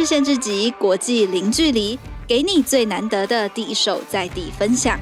[0.00, 4.98] 日限制级，国际零距离，给你最难得的第一手在地分享。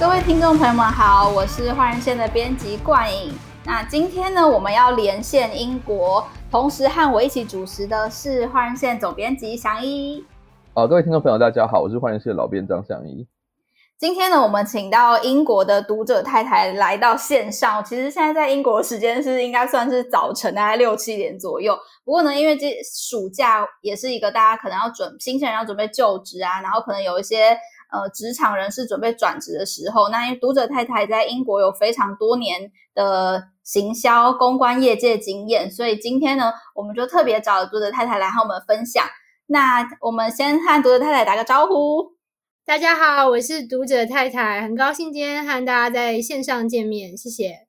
[0.00, 3.30] 各位听众朋友们好，我是换人线的编辑冠颖。
[3.66, 10.24] 那今天呢，我们要连线英国，同时和我一起主持的是换人线总编辑祥一。
[10.72, 13.26] 好，各位听众朋友，大家好，我是换人线的老编张祥一。
[14.02, 17.84] 今天呢，我们请到英国的读者太太来到线上。
[17.84, 21.78] 其实现在在英国时间是应该算是早晨，大概六七点左右。
[22.04, 27.56] 不过呢，因为这暑假也是一个大家可能要准新鲜人要准备就职啊，然后可能有一些
[27.92, 39.06] 呃职场人士准备转职的时候，那因为读者太太在英国有非常多年的行销公关业界经验，所以今天呢，我们就特别找了读者太太来和我们分享。
[39.46, 42.20] 那我们先和读者太太打个招呼。
[42.64, 47.66] 大家好，我是读者太太，很高兴今天和大家在线上见面，谢谢。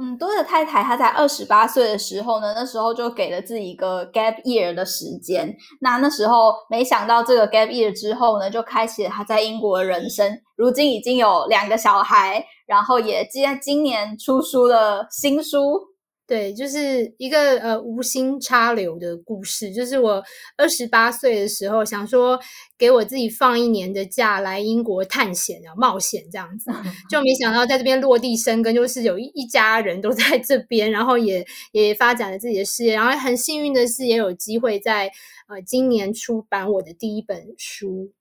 [0.00, 5.56] 嗯，读者太太她在二十八岁的时候呢，那时候就给了自己一个 gap year 的时间。
[5.80, 10.40] 那那时候没想到这个 gap year 之后呢，就开启了她在英国的人生。
[10.54, 15.80] 如今已经有两个小孩，然后也今今年出书了新书。
[16.28, 19.72] 对，就是一个呃无心插柳的故事。
[19.72, 20.22] 就是我
[20.58, 22.38] 二十八岁的时候，想说
[22.76, 26.70] 给我自己放一年的假来英国探险啊，冒险这样子，
[27.08, 35.10] 就没想到在这边落地生根，就是有一一家人都在这边，然后也也发展了自己的事业，然后很幸运的是也有机会在
[35.48, 38.12] 呃今年出版我的第一本书。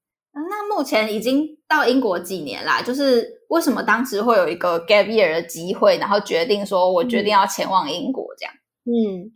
[0.49, 2.81] 那目前已经到英国几年啦？
[2.81, 8.53] 就是为什么当时会有一个 gap year 的机会，然后决定说我决定要前往英国这样？
[8.85, 9.31] 嗯，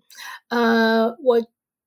[0.50, 1.42] 呃，我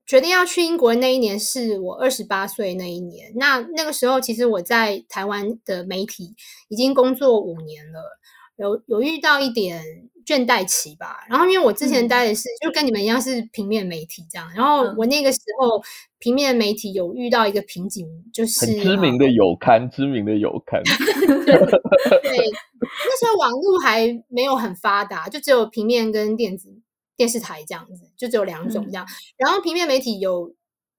[0.07, 3.33] 决定要去英国的那一年是我二十八岁那一年。
[3.37, 6.35] 那那个时候其实我在台湾的媒体
[6.69, 8.19] 已经工作五年了，
[8.57, 9.83] 有有遇到一点
[10.27, 11.25] 倦怠期吧。
[11.29, 15.83] 然后因为我之前待的是、嗯、就跟你们一样是平面媒体这样，然后我那个时候。
[16.21, 20.81] 平面媒体有遇到一个瓶颈，就是知名的有刊，知名的有刊。
[21.45, 26.71] 对，对，那时候网络还没有很发达，就只有平面跟电子
[27.15, 29.05] 电视台这样子，就只有两种这样。
[29.05, 30.51] 嗯、然后平面媒体有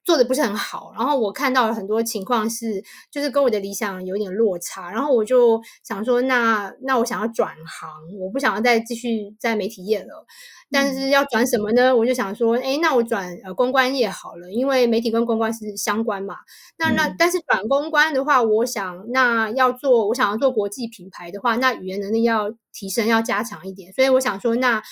[0.05, 7.89] 做的不是很好，然后我看到了很多情况是，就是跟我的理想有点落差，然后我就想说，那那我想要转行，
[8.19, 10.25] 我不想要再继续在媒体业了。
[10.71, 11.95] 但是要转什么呢？
[11.95, 16.35] 我就想说，哎，那我转呃公关业好了，因为媒体跟公关是相关嘛。
[16.77, 23.91] 那那但是转公关的话，我想那要做，我想要做国际品牌的话，那语言能力要提升，要加强一点。
[23.93, 24.83] 所以我想说，那。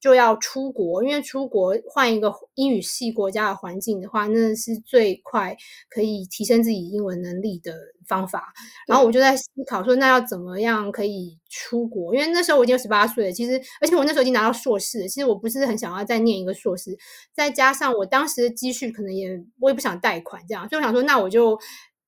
[0.00, 5.56] 就要出国，因为出国换一个英语系国家的环境的话，那是最快
[5.90, 7.74] 可以提升自己英文能力的
[8.08, 8.52] 方法。
[8.88, 12.14] 然后我就在思考说，那要怎么样可以出国？
[12.14, 16.96] 因为那时候我已经十八岁了，其实而且我那时候已经拿到硕士了，其实我不是很想要再念一个硕士，
[17.34, 19.28] 再加上我当时的积蓄可能也
[19.60, 21.58] 我也不想贷款这样，所以我想说，那我就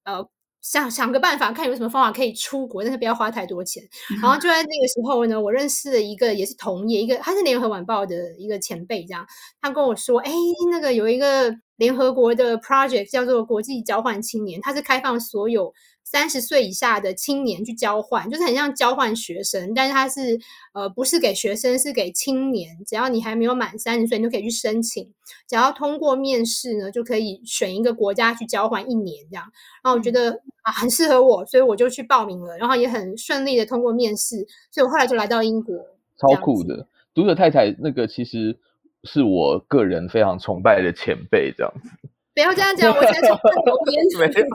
[0.05, 0.27] 呃。
[0.63, 3.83] 想想个办法，看有什么方法可以出国，但是不要花太多钱。
[4.11, 9.27] 嗯、然后就在那个时候呢，我认识了一个也是同业，一个他是联合晚报的一个前辈，这样
[9.61, 10.31] 他跟我说：“哎，
[10.71, 15.75] 那个有一个联合国的 project 叫做国际交换青年，它是开放所有。”
[16.13, 20.39] 三十岁以下的青年去交换，就是很像交换学生，但是他是
[20.75, 22.77] 呃不是给学生，是给青年。
[22.87, 25.11] 只要你还没有满三十岁，你就可以去申请。
[25.49, 29.51] 只要通过面试呢，就可以选一个国家去交换一年这样。
[29.83, 35.75] 然后我觉得啊很适合我，所以我就去报名了，然后也很顺利的通过面试，所以我后来就来到英国。
[36.19, 38.59] 超酷的，读者太太那个其实
[39.05, 41.89] 是我个人非常崇拜的前辈这样子。
[42.35, 43.53] 不要这样讲，我才从旁
[43.85, 44.05] 边。
[44.19, 44.47] 没有，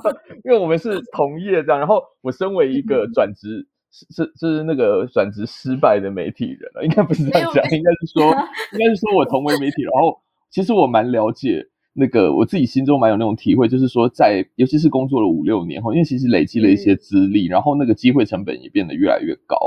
[0.46, 1.80] 因为我们是同业这样。
[1.80, 8.24] 然后我身为一个转职是是是那个转职失败的媒体人了，应该不是这样讲，应该是说
[8.74, 11.68] 应该是说我同为媒体，然后其实我蛮了解。
[12.00, 19.58] 那个我自己心中蛮有那种体会，就是说在尤其是工作了五六年后，因为其实累积了一些资历，嗯、然后那个机会成本也变得越来越高。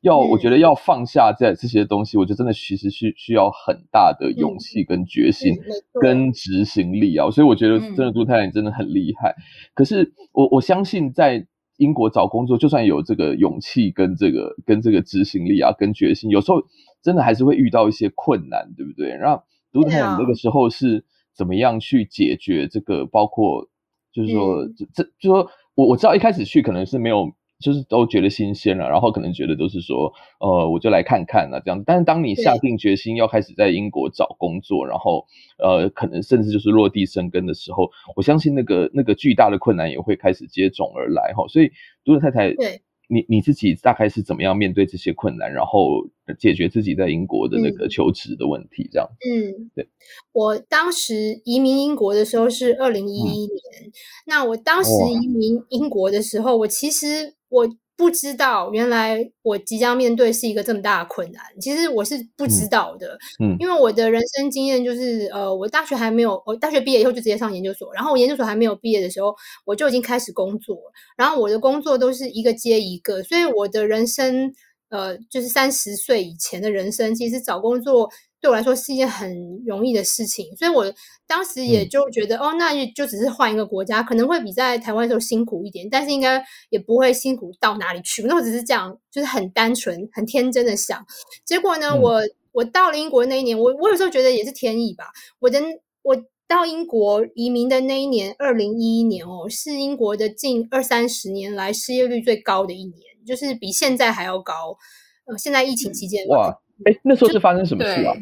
[0.00, 5.52] 要、嗯、我觉得要放下在这些东西，我觉得真的其实需需要很大的勇气跟决心
[6.00, 7.28] 跟执行力啊。
[7.28, 9.30] 所以我觉得真的杜太太真的很厉害。
[9.30, 9.42] 嗯、
[9.74, 11.44] 可是我我相信在
[11.76, 16.62] 英国找工作，就算有这个勇气跟这个跟这个执行力啊，跟决心，有时候
[17.02, 19.08] 真的还是会遇到一些困难，对不对？
[19.08, 21.04] 然后杜太太那个时候是。
[21.40, 23.06] 怎么样去解决这个？
[23.06, 23.66] 包括
[24.12, 27.32] 就是说，这这就是说我我知道一开始去可能是没有，
[27.64, 31.82] 就是都觉得新鲜了，然后可能觉得都是说，呃，我就来看看了这样。
[31.86, 35.24] 但是当你下定决心要开始在英国找工作，然后
[35.56, 41.48] 呃，可能甚至就是落地生根的时候，我相信那个那个巨大的困难也会开始接踵而来哈。
[41.48, 41.70] 所以，
[42.04, 46.06] 读者太太，对你你自己大概是怎么样面对这些困难，然后
[46.38, 48.88] 解决自己在英国的那个求职的问题？
[48.92, 49.88] 这样，嗯，对。
[50.32, 53.92] 我当时移民英国的时候是二零一一年，嗯，
[54.26, 57.68] 那我当时移民英国的时候，我其实我。
[58.00, 69.36] 不知道原来我即将面对是一个这么大的困难，其实我是不知道的，嗯，因为我的人生经验就是，呃，我大学还没有，我大学毕业以后就直接上研究所，然后我研究所还没有毕业的时候，
[69.66, 70.78] 我就已经开始工作，
[71.14, 74.50] 然后我的工作都是一个接一个，所以我的人生，
[74.88, 78.08] 呃，就是三十岁以前的人生，其实找工作。
[78.40, 80.90] 对我来说是一件很容易的事情，所以我
[81.26, 88.22] 当时也就觉得，嗯、哦，那就只是换一个国家，可能会比在台湾的时候辛苦一点，但是应该也不会辛苦到哪里去。
[88.22, 91.04] 那我只是这样，就是很单纯、很天真的想。
[91.44, 92.20] 结果呢，嗯、我
[92.52, 95.04] 我到了英国那一年，我我有时候觉得也是天意吧。
[95.38, 95.60] 我的
[96.02, 96.16] 我
[96.48, 102.96] 到英国移民的那一年，二零一一年哦，是英国的近二三十年来失业率最高的一年，
[103.26, 104.78] 就是比现在还要高。
[105.26, 106.58] 呃，现在疫情期间，哇。
[106.84, 108.14] 哎，那时候是发生什么事啊？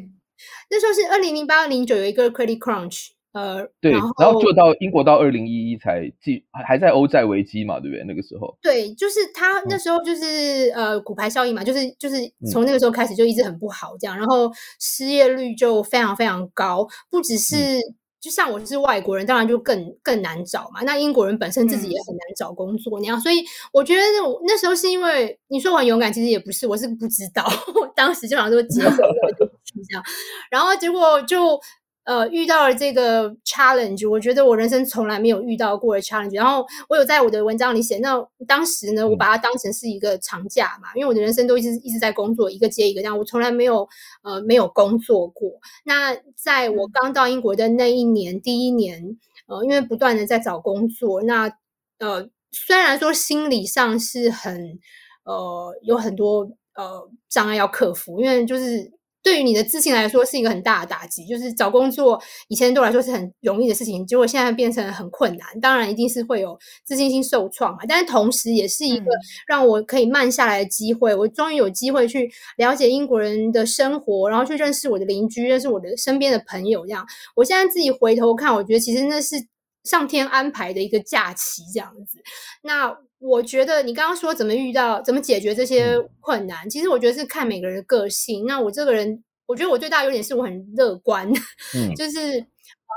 [0.71, 8.05] 那时候是二零零八零九有一个 credit crunch，呃，对，然后，就到英国到二零一一才继还在欧债危机嘛，对不对？
[8.05, 12.17] 那个时候，对，就是他那时候就是、嗯、呃骨牌效应嘛，就是就是
[12.51, 14.51] 从那个时候开始就一直很不好这样，嗯、然后
[14.81, 17.81] 失业率就非常非常高，不只是。
[18.19, 20.83] 嗯就像我是外国人，当然就更更难找嘛。
[20.83, 27.47] 那英国人本身自己也很难找工作，那样，所以我觉得那那时候是因为你说我很勇敢，其实也不是，我是不知道，
[27.95, 30.03] 当时就想说结婚了就去这样，
[30.51, 31.59] 然后结果就。
[32.09, 36.35] 呃，遇到了这个 challenge，我觉得我人生从来没有遇到过的 challenge。
[36.35, 43.87] 然后我有在我的文章里写，那当时呢，我把它当成是一个长假嘛，因为我的人生都一直一直在工作，一个接一个这样，我从来没有
[44.23, 45.51] 呃没有工作过。
[45.85, 51.53] 那在我刚到英国的那一年，第一年，呃，因为不断的在找工作，那
[51.99, 54.79] 呃虽然说心理上是很
[55.25, 58.97] 呃有很多呃障碍要克服，因为就是。
[59.29, 65.47] 对于你的自信来说是一个很大的打击，就是找工作以前对我来说是很容易的事情，结果现在变成很困难。
[65.61, 69.05] 当然一定是会有自信心受创嘛，但是同时也是一个
[69.47, 71.15] 让我可以慢下来的机会。
[71.15, 76.87] 我终于有机会去了解英国人的生活，然后去认识我的邻居，认识我的身边的朋友。
[76.87, 79.37] 这样，我现在自己回头看，我觉得其实那是
[79.85, 82.23] 上天安排的一个假期，这样子。
[82.63, 82.97] 那。
[83.21, 88.47] 我觉得你刚刚说怎么遇到、怎么解决这些困难，其实我觉得是看每个人的个性。
[88.47, 91.29] 那我这个人，我觉得我最大的优点是我很乐观，
[91.75, 92.47] 嗯、就是嗯、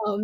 [0.05, 0.17] 呃，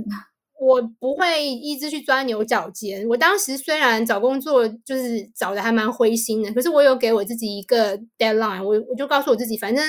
[0.59, 3.07] 我不会一直去钻牛角尖。
[3.07, 9.83] 我当时虽然找工作就是找的还蛮灰心的，可是我有给我自己一个 deadline，我我就告诉我自己，反正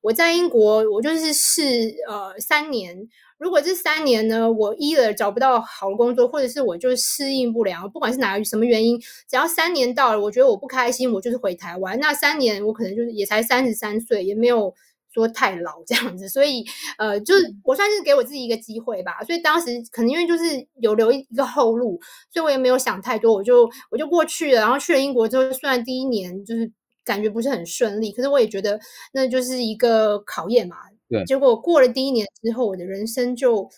[0.00, 1.62] 我在英国，我就是试
[2.08, 3.08] 呃三年。
[3.38, 11.98] 如果这三年呢，我一了找不到好的工作，或者是我就适应不良，不管是哪什么原因，只要三年到了，我觉得我不开心，我就是回台湾。
[11.98, 14.74] 那三年我可能就是也才三十三岁，也没有
[15.14, 16.62] 说太老这样子，所以
[16.98, 19.24] 呃，就是我算是给我自己一个机会吧。
[19.24, 20.44] 所以当时可能因为就是
[20.78, 21.98] 有留一个后路，
[22.30, 24.60] 所以我也没有想太多，我就我就过去了。
[24.60, 26.70] 然后去了英国之后，虽然第一年就是
[27.10, 28.78] 感觉不是很顺利，可是我也觉得
[29.12, 30.76] 那就是一个考验嘛。
[31.08, 33.68] 对，结果过了第一年之后，我的人生就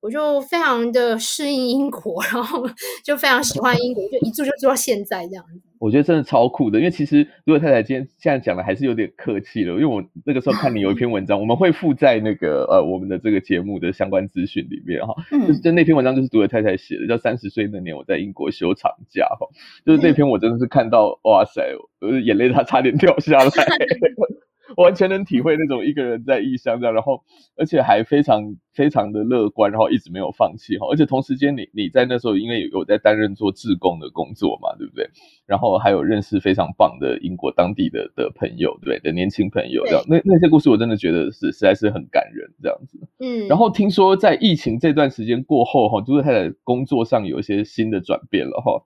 [0.00, 2.68] 我就非常的适应英国， 然后
[3.02, 5.71] 就非常喜欢英国，就一住就住到现在这样子。
[5.82, 19.48] 我觉得真的超酷的，因为其实如果太太今天现在讲的还是有点客气了，因为我那个时候看你有一篇文章， 我们会附在那个呃我们的这个节目的相关资讯里面哈，就是就那篇文章就是读者太太写的，叫三十岁那年我在英国休长假哈，
[19.84, 23.44] 就是那篇我真的是看到哇塞，我的眼泪它差点掉下来。
[24.76, 27.22] 完全能体会那种一个人在异乡这样，然后
[27.56, 30.86] 而且还非常非常的乐观，然后一直没有放弃哈。
[30.90, 35.08] 而且同时间你你在那时候因为有在担任做志工的工作嘛，对不对？
[35.46, 40.02] 然后还有认识非常棒的英国当地的的朋友，对的年轻朋友这样。
[40.08, 42.98] 那那些故事我真的觉得是实在是很感人这样子。
[43.18, 43.48] 嗯。
[43.48, 48.84] 然后听说在疫情这段时间过后哈，就是他的工作上有一些新的转变了哈。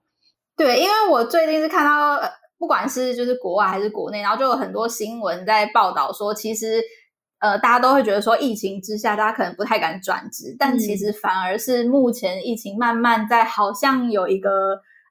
[0.57, 2.19] 对，因为我最近是看到。
[2.59, 6.81] 不管是就是国外还是国内，然后就有很多新闻在报道说，其实
[7.39, 14.49] 呃，大家都会觉得说，疫情之下，大家可能不太敢转职，但其实反而是目前疫情慢慢在好像有一个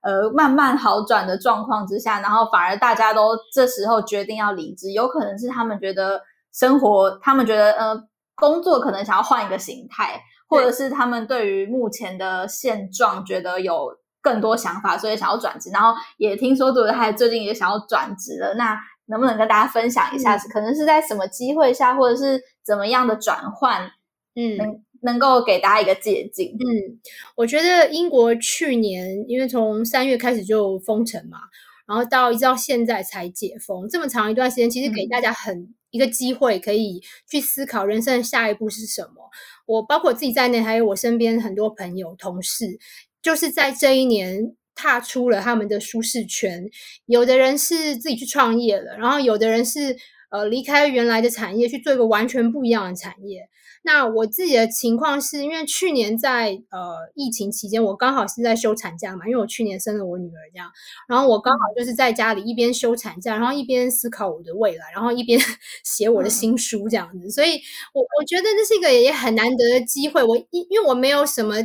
[0.02, 6.20] 呃慢慢好转的状况之下，然后反而大家都这时候决定要离职，有可能是他们觉得
[6.52, 7.96] 生活，他们觉得呃
[8.34, 13.96] 工作可能想要换一个形态，或者是他们对于目前的现状觉得有。
[14.26, 18.54] 更多想法，所以想要转职，然后也听说杜德泰最近也想要转职了。
[18.54, 23.88] 那能不能跟大家分享一下，是、嗯、可能是在什么机会下，或者是怎么样的转换，
[24.34, 26.56] 嗯，能能够给大家一个借镜？
[26.58, 26.98] 嗯，
[27.36, 31.38] 我觉得英国去年因为从三月开始就封城嘛，
[31.86, 39.30] 然后到一直到现在才解封，这么长一段时间，其实给大家很一个机会，可以去思考人生的下一步是什么。
[39.66, 42.78] 我包括我自己在内，还有我身边很多朋友、同事，
[43.26, 46.64] 就是在这一年踏出了他们的舒适圈。
[47.06, 49.96] 有的人是自己去创业了，然后有的人是
[50.30, 53.48] 呃离开原来的产业，去做一个完全不一样的产业。
[53.82, 60.70] 那我自己的情况是因为去年在呃疫情期间，我刚好是在休产假嘛，因为我去年生了我女儿这样，
[61.08, 65.40] 然后我刚好就是在家里一边休产假，然后一边思考我的未来，然后一边
[65.84, 67.60] 写我的新书这样子，所以
[67.92, 71.56] 我我觉得这是一个也很难得的机会，我因因为我没有什么。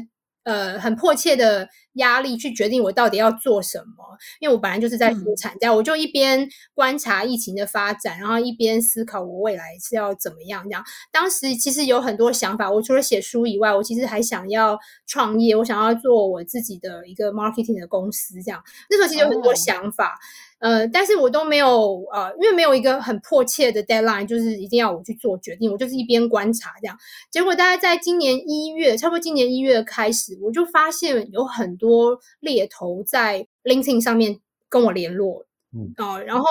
[0.43, 10.63] 呃，很迫切的压力去决定我到底要做什么，因为我本来就是在休产假，嗯、我就一边观察疫情的发展，然后一边思考我未来是要怎么样。
[10.63, 18.41] 这样，当时其实有很多想法，我除了写书以外，我其实还想要创业，我想要做我自己的一个 marketing 的公司。
[18.41, 20.13] 这样，那时候其实有很多想法。
[20.13, 20.17] 哦
[20.62, 25.72] 呃，但是我都没有呃，因为没有一个很迫切的 deadline，就是一定要我去做决定。
[25.72, 26.96] 我就是一边观察这样，
[27.30, 34.39] 结果大概在今年一月，差不多今年一月开始，我就发现有很多猎头在 LinkedIn 上面
[34.70, 35.44] 跟我联络，
[35.75, 36.46] 嗯啊、呃，然后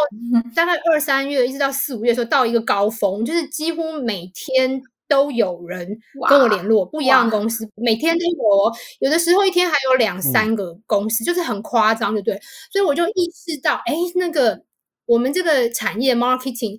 [0.55, 4.83] 大概二三月一直到四五月的时候，到一个高峰，就是几乎每天。
[5.11, 5.87] 都有人
[6.29, 12.40] 跟我联络，不一样的公司，每天都有，有的时候一天还有两三个公司，嗯、就是很夸张，对不对？
[12.73, 14.62] 所以我就意识到，哎，那个
[15.07, 16.79] 我们这个产业 marketing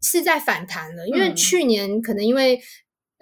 [0.00, 2.60] 是在反弹了，因为去年可能因为。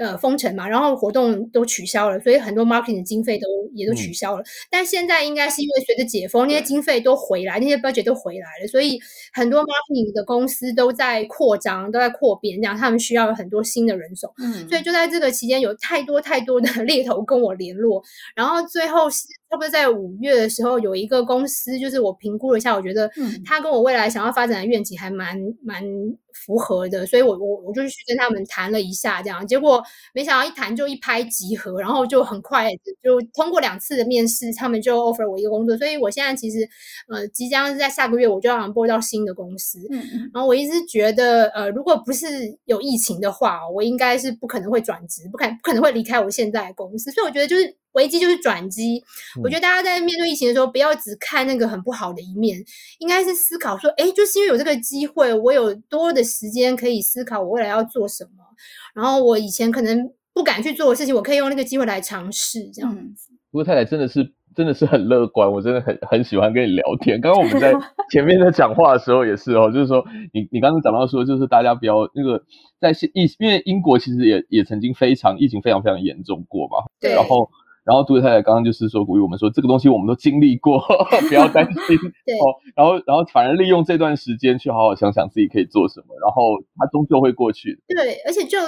[0.03, 4.43] 呃，封城嘛，然后活动都取消了，所以很多 marketing 的经费都也都取消了。
[4.43, 8.99] 嗯、但现在应该是因为随着解封，那些经费都回来，那些 budget 都回来了，所以
[9.33, 14.33] 很多 marketing 的公司都在扩张，都在扩编，这样他们需要有很多新的人手。
[14.39, 18.03] 嗯，所以就在这个期间，有太多太多的 猎头跟我联络，
[18.35, 23.11] 然后最后是差不多在五月的时候，有一个公司，就是我评估了一下，我觉得
[23.45, 25.85] 他跟我未来想要发展的愿景还蛮蛮
[26.33, 29.47] 符合的，所以我我我就去跟他们谈了一下，这样。
[29.47, 32.71] 结果没想到一谈就一拍即合，然后就很快
[33.03, 36.67] 就通过两次的面试，他们就 offer 我一个工作，所以我现在其实
[37.09, 42.27] 呃即将是在下个月我就要 onboard 到新的公司，嗯，然后我一直觉得呃如果不是
[42.65, 47.77] 有疫情的话，我应该是不可能会转职，不可不可能会离开我现在的公司，所以我觉得就是。
[47.93, 49.03] 危机就是转机，
[49.43, 52.59] 我觉得大家在面对疫情的时候，不要只看那个很不好的一面，
[52.99, 58.45] 应该是思考说，哎，就是因为有这个机会，我有多的时间可以思考我未来要做什么，
[58.95, 63.31] 然后我以前可能不敢去做的事情，我可以用那个机会来尝试，这样子。
[63.51, 67.21] 不过太太真的是真的是很乐观，我真的很很喜欢跟你聊天。
[67.21, 67.75] 刚刚我们在
[68.11, 72.43] 前面在讲话的时候也是哦，就是说你你刚刚讲到说，就是大家不要那个
[72.81, 77.51] 在疫，因为英国其实也也曾经非常疫情非常非常严重过嘛，对，然后。
[77.85, 80.79] 然后杜太太刚刚就是说鼓励我们说，这个东西我们都经历过，
[81.29, 81.99] 不要担心。
[82.25, 87.81] 对哦，然后然后反而利用这段时间去好好想想自己可以做什么，然后它终究会过去。
[87.89, 88.59] 对，而且就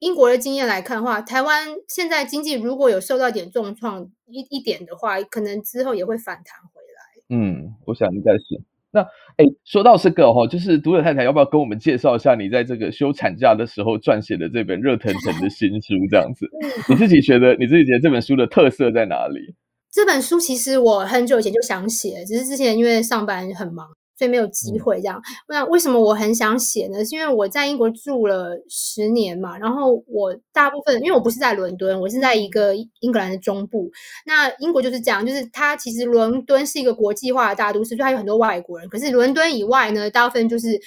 [0.00, 7.36] 英国的经验来看的话，台湾现在经济如果有受到点重创一一点的话，可能之后也会反弹回来。
[7.36, 8.62] 嗯，我想应该是。
[8.92, 9.00] 那
[9.36, 15.94] 哎，说到这个哈，就是读者太太要不要跟我们介绍一下你在这个休产假的时候撰写的这本热腾腾的新书？
[16.10, 16.46] 这样子，
[16.88, 19.54] 你自己觉得你自己觉得这本书的特色在哪里？
[19.92, 23.86] 这本书其实我很久以前就想写，只是之前因为上班很忙。
[24.16, 25.20] 所以没有机会这样。
[25.48, 27.04] 那为什么我很想写呢？
[27.04, 33.90] 是因为我在英国住了十年嘛，然后我大部分因为我不是在伦敦，我是在一个英格兰的中部。
[34.24, 38.88] 那英国就是这样，就是它其实伦敦是一个国际化的大都市，所以它有很多外国人。
[38.88, 40.80] 可是伦敦以外呢，大部分就是。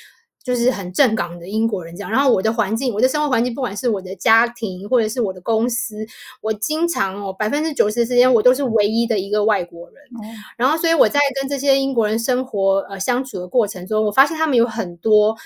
[0.49, 6.07] 就是很正港的英国人这样，然后我的环境，我的生活环境，不管是我的家庭或者是我的公司，
[6.41, 15.37] 我经常哦百分之九十的时间我都是唯一的一个外国人，嗯、然后所以我在跟这些英国人生活呃相处的过程中，我发现他们有很多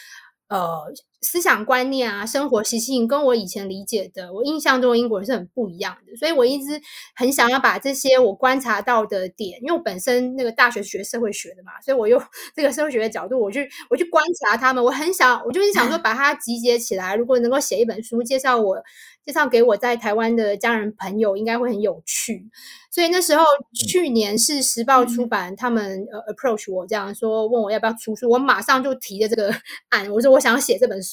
[0.48, 0.94] 呃。
[1.24, 6.80] 思想观念啊，生活习性跟我以前理解的，我印象中的英国人是很不一样的，所以我一直
[7.16, 12.22] 很想要把这些我观察到的点，因为我本身那个大学学社会学的嘛，所以我用
[12.56, 18.84] 这个社会学的角度，我去我去观察他们，我很想，我就是想说把它集结起来，如果能够写一本书介绍我。
[19.26, 22.50] 介绍给我在台湾的家人朋友，应该会很有趣。
[22.92, 29.50] 所以那时候去年是时报出版，他们呃 approach 我这样说，问我要不要出书，我马上就提了这个
[29.92, 31.13] 案，我说我想要写这本书，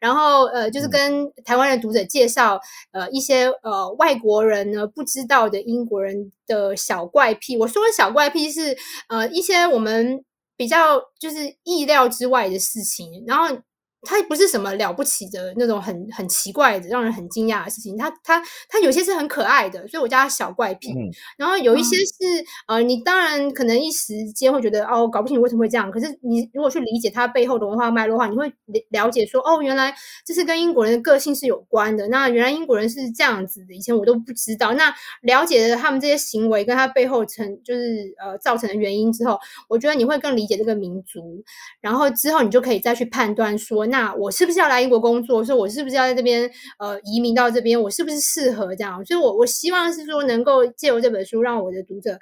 [0.00, 2.60] 然后呃就是跟台湾的读者介绍
[2.92, 7.56] 呃一些呃外国人呢不知道的英国人的小怪癖。
[7.56, 8.76] 我说的小怪癖是
[9.08, 10.24] 呃一些我们
[10.56, 13.58] 比较就是意料之外的事情，然后。
[14.04, 17.96] 它不是什么了不起的那种很很奇怪的、让人很惊讶的事情。
[17.96, 20.92] 它它它有些是很可爱的，所以我叫它小怪癖。
[20.92, 25.88] 嗯、然后有一些是、嗯、呃，你当然可能一时间会觉得哦，搞不清楚为什么会这样。
[25.88, 28.52] 可是你如果去理解它背后的文化脉络的话，你会
[28.90, 29.94] 了解说哦，原来
[30.26, 32.08] 这是跟英国人的个性是有关的。
[32.08, 34.72] 那原来英国人是这样子的，以前我都不知道。
[34.74, 34.92] 那
[35.22, 41.44] 了解了他们这些行为跟他背后成就是呃造成的原因之后，我觉得你会更理解这个民族。
[41.80, 43.86] 然后之后你就可以再去判断说。
[43.92, 45.44] 那我是不是要来英国工作？
[45.44, 47.78] 说我是不是要在这边呃移民到这边？
[47.78, 49.04] 我是不是适合这样？
[49.04, 52.18] 所以我，我我希望是说能够借由这本书，让我的读者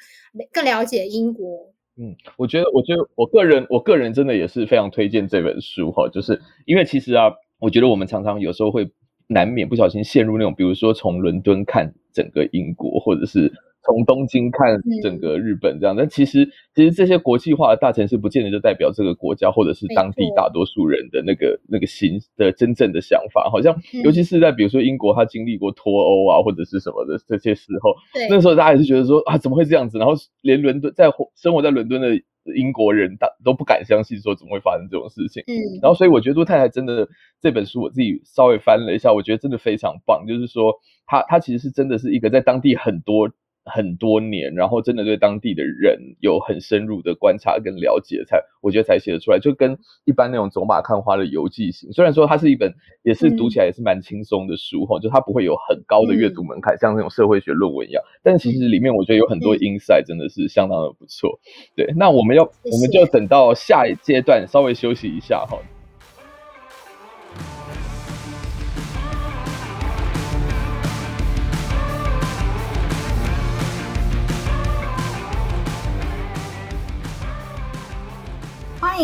[0.53, 1.73] 更了解英国。
[1.97, 8.91] 嗯，我觉得，我觉得我个人，我个人真的也是非常推荐这本书哈，就是因为其实啊，我觉得我们常常有时候会
[9.29, 13.53] 难免不小心陷入那种，比如说从伦敦看整个英国，或者是。
[13.83, 23.49] 从东京看整个日本这样，嗯、但其实其实这些国际化的大城市不见得就代表这个国家或者是当地大多数人的那个那个心的真正的想法。
[23.51, 27.95] 好像尤其是在比如说英国，他经历过脱欧啊或者是什么的这些时候，
[28.29, 29.97] 那时候大家也是觉得说啊怎么会这样子？
[29.97, 32.09] 然后连伦敦在生活在伦敦的
[32.55, 35.43] 英国人大都不敢相信说怎么会发生这种事情。
[35.47, 37.09] 嗯，然后所以我觉得杜太太真的
[37.41, 40.27] 这本书我自己稍微翻了一下，我觉得真的非常棒。
[40.27, 40.75] 就是说
[41.07, 43.31] 他他其实是真的是一个在当地很多。
[43.71, 51.93] 很多年，然后真的对当地的人有很深入的观察跟了解，才我觉得才写得出来，就跟一般那种走马看花的游记型。
[51.93, 58.03] 虽然说它是一本也是读起来也是蛮轻松的书哈，嗯、就它不会有很高的阅读门槛，嗯、像那种社会学论文一样。
[58.23, 61.39] 但其实里面我觉得有很多 insight 真的是相当的不错。
[61.77, 65.59] 对，那我们要我们就等到下一阶段稍微休息一下哈。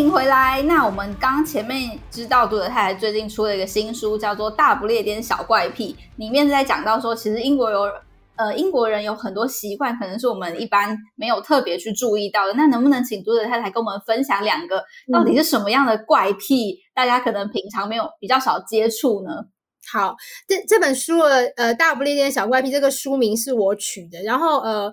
[0.01, 0.61] 迎回来。
[0.63, 7.91] 那我们刚前面知道，读者太太最近出了一个新书，叫做《大不列颠小怪癖》，里面在讲到说，其实英国有
[8.37, 12.53] 呃英国人有很多习惯，可能是我们一般没有特别去注意到的。
[12.55, 19.31] 那能不能请读者太太跟我们分享两个，到底是什么样的怪癖，大家可能平常没有比较少接触呢？
[19.91, 24.93] 好，这这本书的呃《大不列颠小怪癖》这个书名是我取的，然后呃。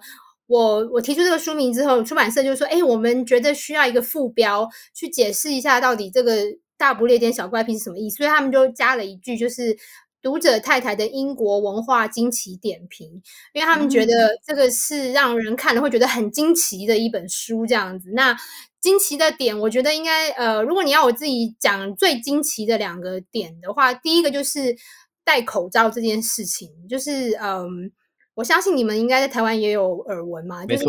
[0.54, 6.44] 我我提出这个书名之后，出版社就说：“哎，我们觉得需要一个副标去解释一下，到底这个
[6.78, 9.76] 大不列颠小怪癖是什么意思。”所以他们就加了一句，就是
[10.22, 13.08] “读者太太的英国文化惊奇点评”，
[13.54, 14.13] 因为他们觉得
[14.46, 18.12] 这个是让人看了会觉得很惊奇的一本书，这样子。
[18.13, 18.38] 那
[18.80, 24.76] 惊奇的点，我觉得应该呃，如果你要我自己讲最惊奇的两个点的话，第一个就是
[25.24, 27.92] 戴口罩这件事情，就是嗯。
[28.36, 30.86] 我相信你们应该在台湾也有耳闻嘛，就是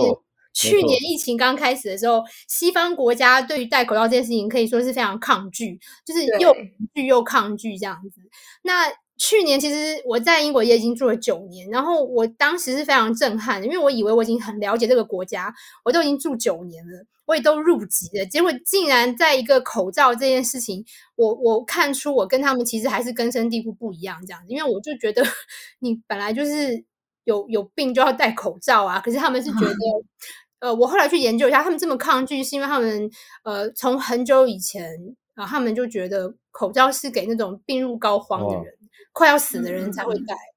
[0.52, 6.62] 去年疫情刚开始的时候，西方国家对于戴口罩这件事情可以说是非常抗拒，就是又恐
[6.94, 8.20] 惧又抗拒这样子。
[8.62, 15.52] 那去年其实我在英国也已经住了九年，然后我当时是非常震撼的，因为我以为我已经很了解这个国家，
[15.84, 20.84] 我都已经住九年了，我也都入籍了，结果竟然在一个口罩这件事情，
[21.16, 25.24] 我我看出我跟他们其实还是根深蒂固不一样这样子，因为我就觉得
[25.80, 26.84] 你本来就是。
[27.24, 29.00] 有有病就要戴口罩啊！
[29.00, 29.74] 可是他们是觉得，
[30.60, 33.10] 嗯、呃，我后来去研究一下，他们这么抗拒，是因为他们
[33.42, 34.90] 呃，从很久以前
[35.34, 38.76] 啊、呃，他们就觉得口罩是给那种病入膏肓的人、哦、
[39.12, 40.34] 快要死的人才会戴。
[40.34, 40.53] 嗯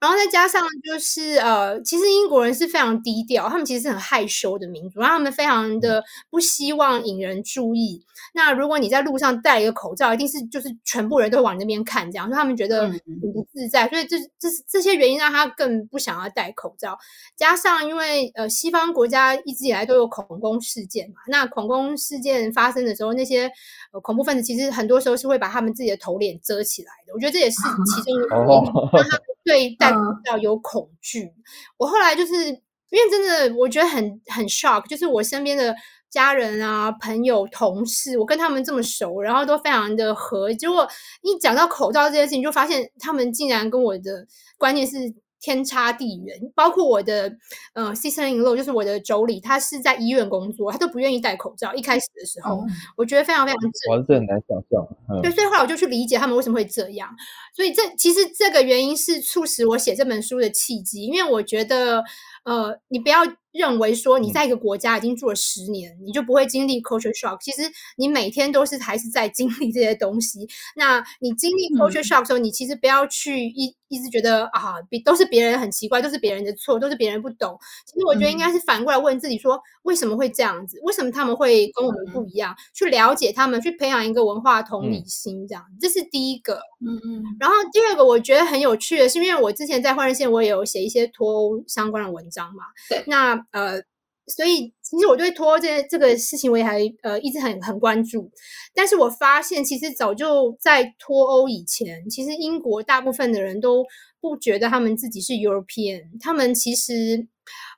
[0.00, 8.04] 然后再加上就是呃，其实英国人是非常低调，他们其实是很害羞的民族，然后他们非常的不希望引人注意。
[8.34, 13.88] 那如果你在路上戴一个口罩，一定是就是全部人都往那边看，这样，所以他们觉得很不自在。
[13.88, 16.98] 所以这这这些原因让他更不想要戴口罩。
[17.34, 23.50] 加上因为呃，西方国家一直以来都有恐攻事件嘛，那恐攻事件发生的时候，那些
[23.92, 27.14] 呃恐怖分子其实很多时候是会把他们自己的头脸遮起来的。
[27.14, 27.56] 我觉得这也是
[27.94, 29.35] 其中一个原因。
[29.46, 31.34] 对戴口罩有恐惧，嗯、
[31.78, 35.74] 我后来就是因为真的，我觉得很很 shock，就是我身边的
[36.10, 40.86] 家人啊、朋友、同事，我跟他们这么熟，然后都非常的和，结果
[41.22, 44.26] 一讲到口罩这件事情，就发现他们竟然跟我的
[44.58, 44.96] 观念是。
[45.40, 47.36] 天差地远，包括我的
[47.74, 51.74] 呃 sister-in-law 就是我的妯娌，她是在医院工作，她都不愿意戴口罩。
[51.74, 54.86] 一开始的时候，嗯、我觉得非常非常，我是很难想象。
[55.08, 57.08] 嗯、对，所以后来我就去理解他们为什么会这样。
[57.54, 62.02] 所以这其实这个原因是促使我写这本书的契机，因为我觉得
[62.44, 63.20] 呃，你不要
[63.56, 67.38] 认为说你在一个国家已经住了十年，嗯、你就不会经历 culture shock。
[67.40, 67.62] 其实
[67.96, 70.48] 你每天都是还是在经历这些东西。
[70.76, 77.56] 那你经历 culture shock 的时候，嗯、你其实不要去一一直觉得啊，别都是别人很奇怪，都是别人的错，都是别人不懂。
[77.86, 80.80] 其实我觉得应该是反过来问自己说，为什么会这样子？
[80.82, 82.52] 为什么他们会跟我们不一样？
[82.52, 86.54] 嗯、去了解他们，去培养一个文化同理心，这样、嗯、这是第一个。
[86.80, 87.22] 嗯嗯。
[87.38, 92.64] 然后第二个我觉得很有趣的是，因为我之前在换日线，我也有写一些脱欧相关的文章嘛。
[92.88, 93.04] 对。
[93.06, 93.82] 那呃，
[94.26, 98.30] 所以其实我对脱欧这这个事情，我也还呃一直很很关注。
[98.74, 103.84] 但是我发现，其实早就在脱欧以前，其实英国大部分的人都
[104.20, 107.26] 不觉得他们自己是 European，他们其实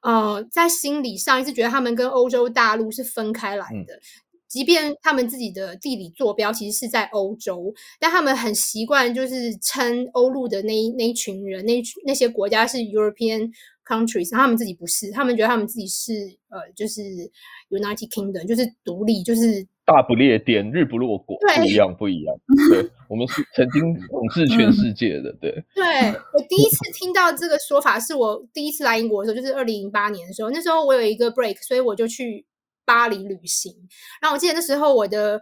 [0.03, 3.95] 呃在心理上一直觉得他们跟欧洲大陆是分开来的。
[3.95, 4.01] 嗯
[4.49, 13.51] 即便他们自己的地理坐标其实是在欧洲，但他们很习惯就是称欧陆的那一那一群人，那那些国家是 European
[13.89, 16.13] countries，他们自己不是，他们觉得他们自己是
[16.51, 17.01] 呃，就是
[17.71, 22.37] United Kingdom，就是独立，就是大不列颠，日不落国，对，不一样，不一样。
[22.71, 25.51] 对，我们是曾经统治全世界的，对。
[25.75, 25.85] 对，
[26.35, 32.45] 我第一次听到这个说法，是我第一次来英国的时候，就是二零零八年的时候，那时候我有一个 break，所以我就去。
[32.89, 33.71] 巴黎旅行，
[34.19, 35.39] 然后我记得那时候我的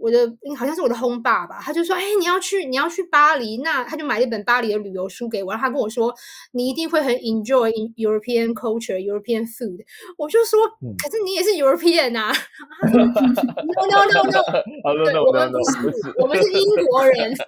[0.00, 0.26] 我的
[0.58, 6.12] 好像是我的轰爸吧，他就说：“哎，你要去你要去巴黎，那他就买了一本巴黎的旅游书给我，然后他跟我说
[6.52, 9.84] 你一定会很 enjoy European culture, European food。”
[10.16, 10.58] 我就说
[10.98, 12.32] ：“可是你也是 European 啊
[12.90, 13.04] ？”No
[13.86, 14.42] no no no，
[15.22, 15.76] 我们不是，
[16.18, 17.36] 我们是英国人。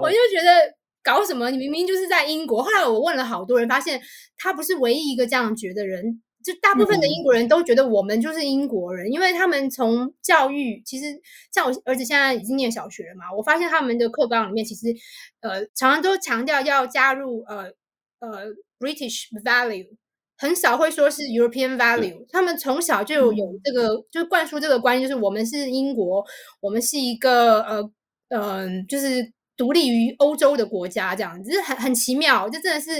[0.00, 1.50] 我就觉得搞什么？
[1.50, 2.62] 你明明就是在英国。
[2.62, 4.00] 后来我问了好多人，发现
[4.38, 6.22] 他不是唯一一个这样觉得人。
[6.44, 11.06] 就大部分的英国人都觉得我们就是英国人，嗯、因为他们从教育，其实
[11.52, 14.86] 像我儿子现在已经念小学了嘛，我发现他们的课纲里面其实
[15.40, 17.72] 呃常常都强调要加入呃
[18.20, 18.46] 呃
[18.78, 19.88] British value，
[20.36, 26.24] 很少会说是 European value，他们从小就有有这个、嗯、就灌输这个观念，就是我们是英国，
[26.60, 27.90] 我们是一个呃
[28.28, 29.32] 嗯、呃、就是。
[29.56, 32.48] 独立于欧洲的国家，这样子是很很奇妙。
[32.48, 32.90] 就真的是，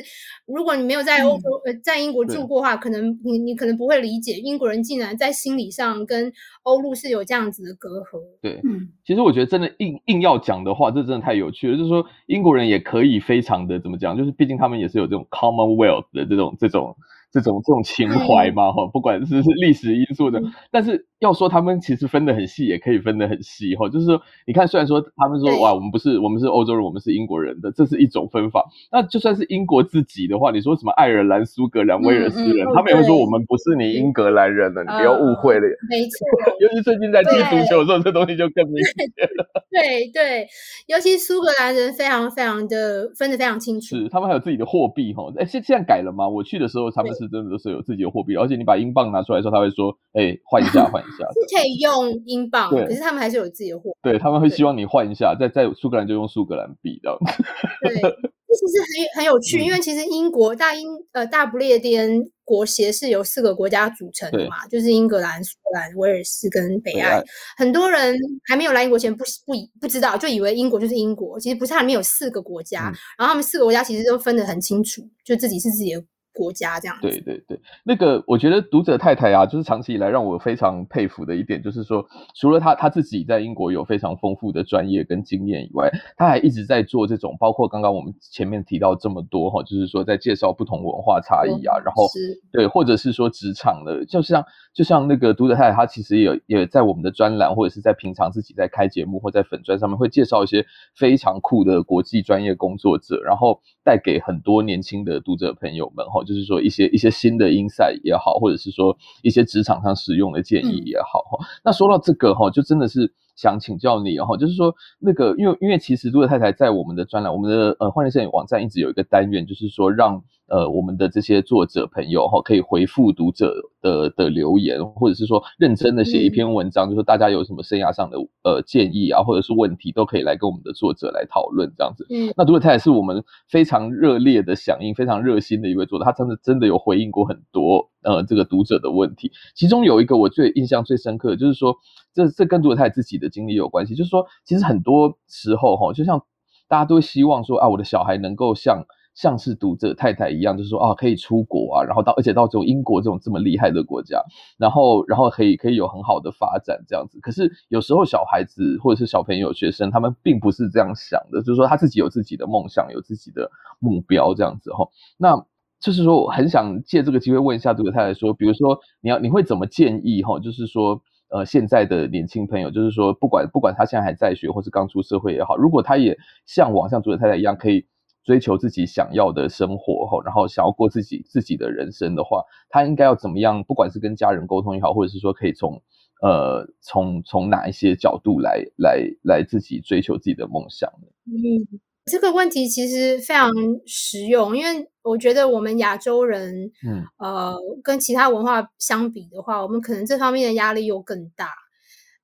[0.46, 8.20] 如果你没有在欧洲、嗯、呃在英国住过的话，可能你你可能不会理解，英国人竟然在心理上跟欧陆是有这样子的隔阂。
[8.40, 11.76] 对，嗯，其实我觉得真的硬硬要讲的话，这真的太有趣了。
[11.76, 16.96] 就是说，英国人也可以非常的怎么讲，就是毕竟他们也是有这种 Commonwealth 的这种这种。
[17.32, 28.68] 这种这种情怀嘛，哈、嗯，不管是是历史因素的，嗯、但是要说他们其实分得很细，也可以分得很细，哈，就是说，你看，虽然说他们说哇，我们不是我们是欧洲人，我们是英国人的，这是一种分法。
[28.90, 35.62] 那就算是英国自己的话，你说什么爱尔兰、苏格兰、威尔斯人，他们也会说我们不是你英格兰人了，嗯、你不要误会了。
[35.88, 36.26] 没错，
[36.60, 39.46] 尤其最近在踢足球的时候，这东西就更明显了。
[39.72, 40.46] 对对，
[40.86, 46.28] 尤其苏格兰人非常非常的分得非常清楚，是他们还有自己的货币，哈，哎，现现在改了吗？
[46.28, 51.26] 我去的时候，他们是真的都是有自己的货币，而且你把英镑拿出来的时候，他会说：“哎，换一下，换一下。
[51.34, 53.98] ”是可以用英镑，可是他们还是有自己的货币。
[54.10, 57.18] 对，他们会希望你换一下，在在苏格兰就用苏格兰币这样。
[57.82, 58.80] 对，这其实
[59.14, 67.16] 很很有趣，嗯、因为其实英国大英呃大不列颠国协是由四个国家组成的嘛，就是英格兰、苏格兰、威尔士跟北爱。
[67.16, 67.22] 爱
[67.56, 76.04] 很多人还没有来英国前不不不知道，就以为英国就是英国，其实不是，它里面有四个国家，嗯、然后他们四个国家其实都分得很清楚，就自己是自己的。
[76.32, 100.64] 国家这样子，对对对，那个我觉得读者太太啊，就是长期以来让我非常佩服的一点，就是说，除了他他自己在英国有非常丰富的专业跟经验以外，他还一直在做这种，包括刚刚我们前面提到这么多哈，就是说在介绍不同文化差异啊，然后是对，或者是说职场的，就像就像那个读者太太，她其实也有也在我们的专栏或者是在平常自己在开节目或在粉专上面会介绍一些
[100.96, 106.22] 非常酷的国际专业工作者，然后带给很多年轻的读者朋友们哈。
[106.24, 111.44] 就是说一些一些新的 insight 也好，或者是说一些职场上使用的建议也好哈。
[111.44, 120.22] 嗯、那说到这个哈，就真的是想请教你哈，就是说那个因为因为其实读者太太在我们的专栏，我们的呃换日线网站一直有一个单元，就是说让。
[120.48, 132.06] 呃，我们的这些作者朋友哈，可以回复读者的的留言，或者是说认真的写一篇文章，嗯、就是说大家有什么生涯上的呃建议啊，或者是问题，都可以来跟我们的作者来讨论这样子。
[132.10, 139.32] 嗯，那读者太也是我们非常热烈的响应，非常热心的一位作者，他真的真的有回应过很多呃这个读者的问题。
[139.54, 141.74] 其中有一个我最印象最深刻的，就是说
[142.12, 146.20] 这这跟读者太太自己的经历有关系，就是说其实很多时候哈，就像
[146.68, 148.84] 大家都会希望说啊，我的小孩能够像。
[149.14, 154.22] 像是读者太太一样，就是说啊，可以出国啊，然后到而且到这种英国这种这么厉害的国家，
[154.58, 157.18] 然后然后可以可以有很好的发展这样子。
[157.20, 164.88] 可是有时候小孩子或者是小朋友、学生，他们并不是这样想的，就是说他自己有自己的梦想，有自己的目标这样子哈。
[165.18, 165.44] 那
[165.80, 170.38] 就是说，我很想借这个机会问一下独者太太说，比如说你要你会怎么建议哈？
[170.38, 177.84] 就是说，呃，现在的年轻朋友，就是说，不管不管他现在还在学，或是刚出社会也好，如果他也向往像独者太太一样，可以
[178.24, 183.62] 追求自己想要的生活哈，然后想要过自己自己的人生的话，他应该要怎么样？
[183.64, 185.82] 不管是跟家人沟通也好，或者是说可以从
[186.22, 191.08] 呃从从哪一些角度来来来自己追求自己的梦想呢？
[191.26, 191.80] 嗯。
[192.04, 193.48] 这个问题其实非常
[193.86, 201.50] 实用，因为我觉得我们亚洲人，嗯，呃，跟其他文化相比的话，我们可能这方面的压力又更大，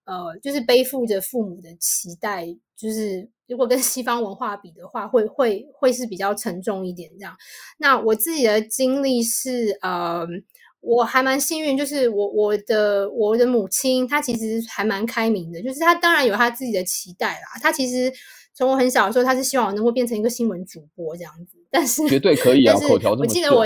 [0.04, 2.44] 呃，就是背负着父母的期待，
[2.76, 7.36] 就是如果跟西方文化比的话，会会会是比较沉重一点这样。
[7.78, 10.26] 那我自己的经历是，呃，
[10.80, 18.12] 我还蛮幸运，就是我我的我的母亲她其实还蛮开明的，就是她当然有她自己的期待啦，她其实。
[18.54, 22.74] 从我很小的时候，她是希望我能够变成一个新闻主播这样子，但是绝对可以啊！
[22.88, 23.24] 口条这么顺。
[23.24, 23.64] 我记得我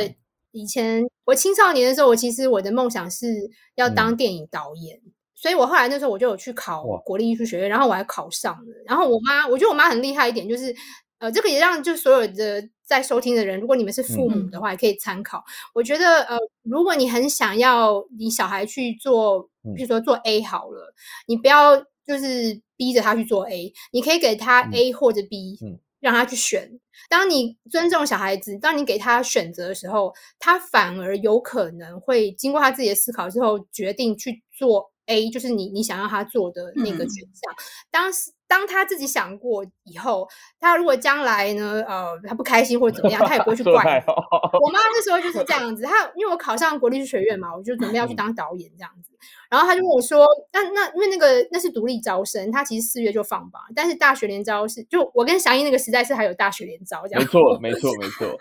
[0.51, 5.12] 以前我青少年的时候，我其实我的梦想是要当电影导演，嗯、
[5.42, 8.85] 所以我后来那时候我就有去考国立艺术学院，然后我还考上了。
[8.87, 10.72] 然后我妈，我觉得我妈很厉害一点，就是
[11.18, 15.38] 呃，这个也让就所有的在收听的人，如果你们是父母的话，也可以参考。
[15.38, 19.42] 嗯、我觉得呃，如果你很想要你小孩去做，
[19.76, 20.94] 比如说做 A 好了，
[21.26, 21.76] 你不要
[22.07, 22.62] 就是。
[22.74, 26.81] 逼着他去做 A，你可以给他 A 或者 B，嗯，让他去选。
[27.09, 37.55] 当你尊重小孩子，当你给他选择的时候，他反而有可能会经过他自己的思考之后，决定去做 A，就是你你想要他做的那个选项。
[37.90, 38.33] 当时。
[38.48, 40.29] 当他自己想过以后，
[40.61, 44.79] 他如果将来呢，呃，他不开心或者怎么样，他也不会去 怪我妈。
[44.79, 49.11] 那时候就是这样 子，她因为我考上国立学院嘛，我就准备要去当导演这样子。
[49.48, 57.22] 然后他就跟我说：“那那因为那个那是独立招生，他其实四月就放榜，但是大学联招是就我跟祥英那个时代是还有大学联招这样。
[57.25, 58.37] ”没错，没错，没错。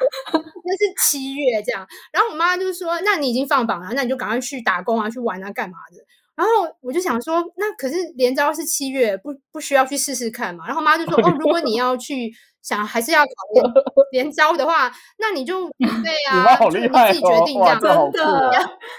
[0.65, 1.87] 那是七月这样。
[2.11, 6.05] 然后我妈就说：“那你已经放榜了，那你就赶快去打工啊，去玩啊，干嘛的？”
[6.41, 10.65] 然后我就想说，那可是连招是七月，不不需要去试试看嘛？
[10.65, 12.31] 然后妈就说，哦，如果你要去
[12.63, 13.29] 想还是要考
[14.11, 18.51] 连连招的话，那你就 准备啊，你妈好厉害哦，你自己决定这样，真的，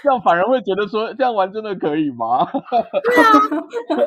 [0.03, 2.47] 这样反而会觉得说这样玩真的可以吗？
[2.49, 3.33] 对啊，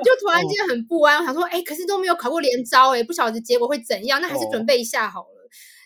[0.03, 5.27] 就突然间很不安，我想说，哎，可是都没有考过连招，哎，不晓得结果会怎样，那还是准备一下好了。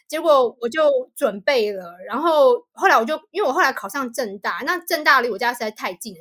[0.06, 6.20] 结果我就准备了，然后后来我就因为我后来考上正大，那正大离我家实在太近了。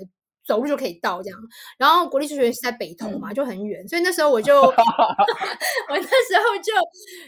[0.49, 1.39] 走路就可以到这样，
[1.77, 4.73] 然后国立数学院是在北投嘛，就很远，所以那时候我就 我
[5.89, 6.73] 那时候就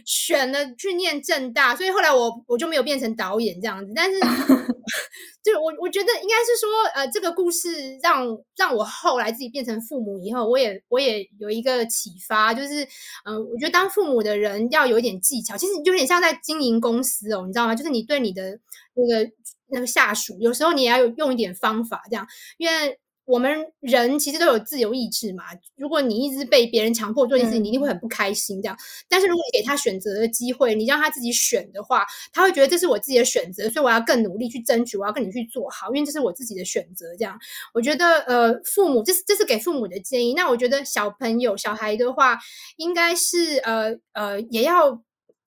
[0.04, 4.20] 选了去念正大，所以后来我我就没有变成导演这样子，但是
[5.44, 8.26] 就我我觉得应该是说，呃，这个故事让
[8.58, 12.84] 让我后来自己变成父母以后，我也我也有一个启发，就是
[13.26, 17.76] 嗯、呃，我觉得当父母的人要有一点技巧，其实有点像在经营公司哦，你知道吗？
[17.76, 18.60] 就是你对你的
[18.96, 19.32] 那个
[19.70, 22.26] 那个下属，有时候你也要有用一点方法这样，
[22.58, 22.98] 因为。
[23.26, 25.44] 我们人其实都有自由意志嘛。
[25.76, 28.62] 如果你一直被别人强迫做一件事情，你一定会很不开心。
[28.62, 28.76] 这样，
[29.08, 37.06] 但是如果你给他选择的机会，你让他自己选的话，他会觉得这是我自己的选择，所以我要更努力去争取，我要跟你去做好，因为这是我自己的选择。
[37.18, 37.38] 这样，
[37.74, 40.34] 我觉得呃，父母这是这是给父母的建议。
[40.34, 42.38] 那我觉得小朋友小孩的话，
[42.78, 45.02] 应该是呃呃也要。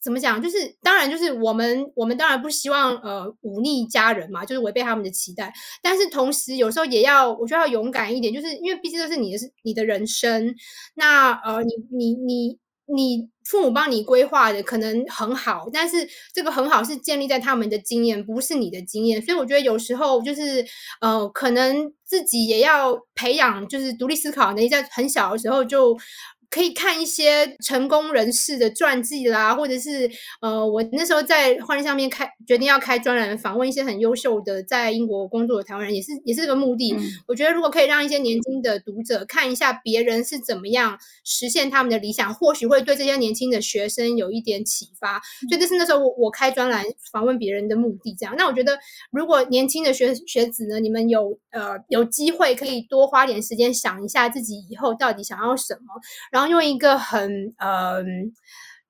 [0.04, 0.40] 怎么讲？
[0.42, 5.50] 就是当然，就是我们我们当然不希望呃忤逆家人嘛，就是违背他们的期待。
[5.82, 10.54] 但是同时，有时候也要我觉得要勇敢一点，就是因为毕竟这是你的是你的人生。
[10.94, 19.22] 那呃，你你你你父母帮你规划的可能很好，但是这个很好是建立在他们的经验，不是你的经验。
[19.22, 20.62] 所以我觉得有时候就是
[21.00, 25.96] 呃，可能自己也要培养，就是独立思考能力，在很小的时候就。
[26.54, 30.08] 可以看一些成功人士的传记啦，或者是
[30.40, 36.92] 呃，我那时候在换日上面开决定要开专栏访问一些很优秀的在英国工作的台湾人，也是也是这个目的。
[36.92, 45.16] 嗯、我觉得如果可以让一些年轻的读者看一下别人是怎么样实现他们的理想，或许会对这些年轻的学生有一点启发。
[45.16, 48.14] 嗯、所以这是那时候我我开专栏访问别人的目的。
[48.16, 48.78] 这样，那我觉得
[49.10, 56.43] 如果年轻的学学子呢，你们有呃有机会可以多花点时间想一下自己以后到底想要什么，然后。
[56.48, 58.02] 用一个很呃，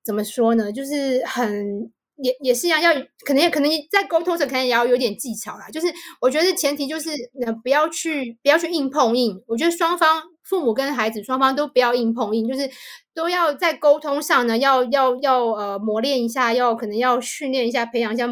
[0.04, 0.70] 怎么说呢？
[0.72, 2.92] 就是很也也是一样，要
[3.24, 5.68] 可能也可能在沟通上可能也要有点技巧啦。
[5.70, 5.86] 就是
[6.20, 7.10] 我觉得前提就是
[7.44, 9.42] 呃，不要去不要去硬碰硬。
[9.46, 12.70] 我觉得双方父母跟孩子双方都不要硬碰硬，就是
[13.14, 18.28] 都要在沟通上呢，要要要呃磨练一下，要可能要训练一下，培养一下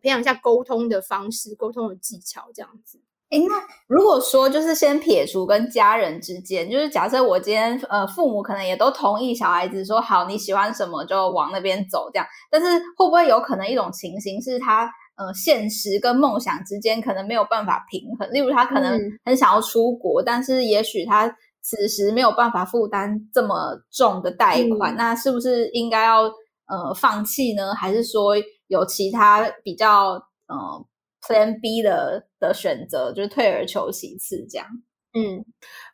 [0.00, 3.00] 培养一下沟通的方式，沟通的技巧这样子。
[3.30, 3.54] 诶，那
[3.88, 14.84] 如果说就是先撇除跟家人之间，就是假设我今天呃父母可能也都同意小孩子说好，你喜欢什么就往那边走这样，但是会不会有可能一种情形是他
[15.16, 18.32] 呃现实跟梦想之间可能没有办法平衡。
[18.32, 21.28] 例如，他可能很想要出国，嗯、但是也许他
[21.62, 26.22] 此时没有办法负担这么重的贷款，嗯、那是不是应该要
[26.68, 27.74] 呃放弃呢？
[27.74, 28.34] 还是说
[28.68, 30.12] 有其他比较
[30.46, 30.84] 呃
[31.26, 34.66] Plan B 的的选择，就是退而求其次这样？
[35.12, 35.44] 嗯，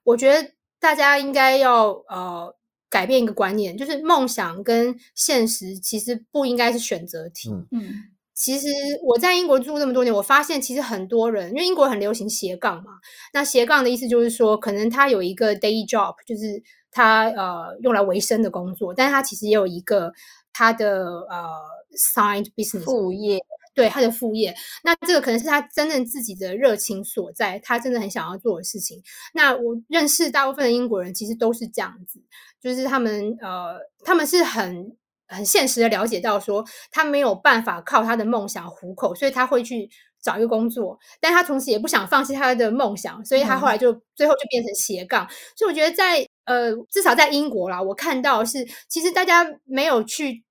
[0.05, 2.55] 我觉得大家应该要呃。
[2.92, 7.49] 改变一个观念，就是梦想跟现实其实不应该是选择题。
[7.71, 7.88] 嗯，
[8.35, 8.68] 其实
[9.03, 12.92] 我在英国住这么多年，我发现其实很多人，因为英国很流行斜杠嘛。
[13.33, 20.12] 那斜杠的意思就是说，可能他有一个 day job，就是他呃用来维生的工作，但是他其实也有一个
[20.53, 21.49] 他的呃
[21.97, 23.38] side business 副业。
[23.74, 24.54] 对他的副业，
[24.85, 29.02] 那这个可能是他真正自己的热情所在，他真的很想要做的事情。
[29.32, 32.20] 那我认识大部分的英国人，其实都是这样子，
[32.61, 34.94] 就是他们呃，他们是很
[35.26, 39.88] 很现实的了解到说，他没有办法靠他的梦想糊口，所以他会去
[40.20, 45.26] 找一个工作，但他同时也不想放弃他的梦想，所以他后来就、嗯、最后就变成斜杠。
[45.56, 50.44] 所以我觉得在呃，至少在英国啦，我看到是其实大家没有去。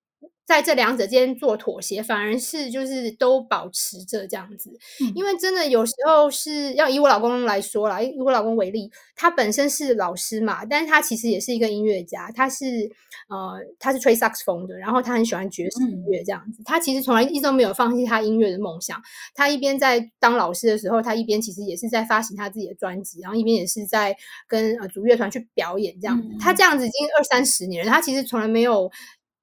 [0.44, 12.90] 在这两者间做妥协，反而是就是都保持着这样子，嗯、因为真的有时候是要以我老公来说啦，以我老公为例，他本身是老师嘛，但是他其实也是一个音乐家，他是
[13.28, 19.00] 呃他是吹萨克斯风的，然后他很喜欢爵士音乐这样子，嗯、他其实从来一直都没有放弃他音乐的梦想。
[19.34, 24.16] 他一边在当老师的时候，他一边其实也是在发行他自己的专辑，然后一边也是在
[24.48, 26.28] 跟呃主乐团去表演这样子。
[26.28, 28.90] 嗯、他这样子已经二三十年了，他其实从来没有。